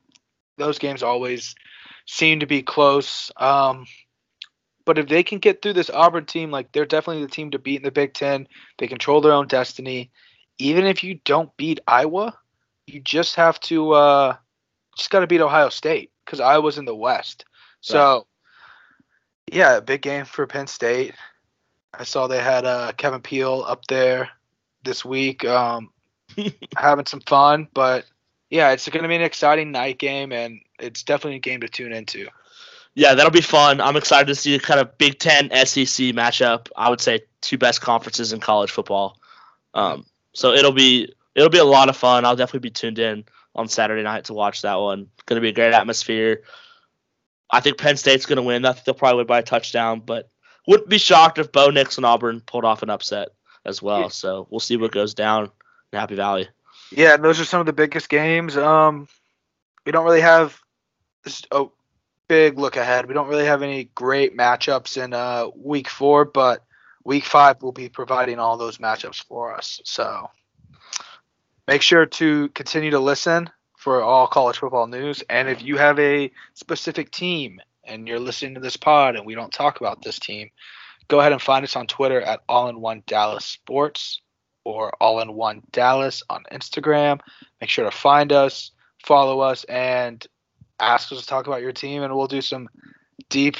[0.58, 1.54] those games always
[2.06, 3.30] seem to be close.
[3.36, 3.86] Um,
[4.84, 7.58] But if they can get through this Auburn team, like they're definitely the team to
[7.60, 8.48] beat in the Big Ten.
[8.78, 10.10] They control their own destiny.
[10.58, 12.36] Even if you don't beat Iowa,
[12.88, 14.36] you just have to uh,
[14.96, 17.44] just got to beat Ohio State because Iowa's in the West.
[17.80, 18.26] So,
[19.52, 21.14] yeah, a big game for Penn State.
[21.94, 24.30] I saw they had uh, Kevin Peel up there
[24.82, 25.91] this week, um,
[26.76, 27.68] having some fun.
[27.72, 28.04] But
[28.50, 31.68] yeah, it's going to be an exciting night game, and it's definitely a game to
[31.68, 32.28] tune into.
[32.94, 33.80] Yeah, that'll be fun.
[33.80, 36.68] I'm excited to see the kind of Big Ten SEC matchup.
[36.76, 39.18] I would say two best conferences in college football.
[39.72, 40.04] Um,
[40.34, 42.24] so it'll be it'll be a lot of fun.
[42.24, 43.24] I'll definitely be tuned in
[43.54, 45.08] on Saturday night to watch that one.
[45.24, 46.42] Going to be a great atmosphere.
[47.50, 48.64] I think Penn State's going to win.
[48.64, 50.30] I think they'll probably win by a touchdown, but
[50.66, 53.28] wouldn't be shocked if Bo Nix and Auburn pulled off an upset
[53.64, 54.10] as well.
[54.10, 55.50] So we'll see what goes down
[55.92, 56.48] Happy Valley.
[56.90, 58.56] Yeah, those are some of the biggest games.
[58.56, 59.08] Um,
[59.84, 60.58] we don't really have
[61.50, 61.66] a
[62.28, 63.06] big look ahead.
[63.06, 66.64] We don't really have any great matchups in uh, week four, but
[67.04, 69.80] week five will be providing all those matchups for us.
[69.84, 70.30] So
[71.68, 75.22] make sure to continue to listen for all college football news.
[75.28, 79.34] And if you have a specific team and you're listening to this pod and we
[79.34, 80.50] don't talk about this team,
[81.08, 84.21] go ahead and find us on Twitter at All in One Dallas Sports
[84.64, 87.20] or All in One Dallas on Instagram.
[87.60, 88.72] Make sure to find us,
[89.04, 90.24] follow us, and
[90.80, 92.68] ask us to talk about your team, and we'll do some
[93.28, 93.56] deep,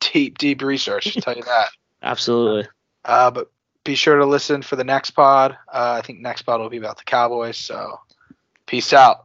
[0.00, 1.14] deep, deep research.
[1.16, 1.68] Tell you that.
[2.02, 2.68] Absolutely.
[3.04, 3.50] Uh, but
[3.84, 5.52] be sure to listen for the next pod.
[5.72, 7.56] Uh, I think next pod will be about the Cowboys.
[7.56, 8.00] So,
[8.66, 9.18] peace out.